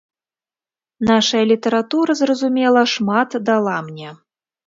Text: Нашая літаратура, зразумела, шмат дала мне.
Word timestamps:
Нашая 1.09 1.41
літаратура, 1.51 2.11
зразумела, 2.21 2.81
шмат 2.93 3.29
дала 3.51 3.77
мне. 3.91 4.09